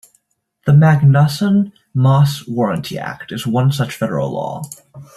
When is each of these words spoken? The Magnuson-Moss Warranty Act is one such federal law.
The 0.65 0.71
Magnuson-Moss 0.71 2.47
Warranty 2.47 2.97
Act 2.97 3.31
is 3.31 3.45
one 3.45 3.71
such 3.71 3.95
federal 3.95 4.31
law. 4.31 4.63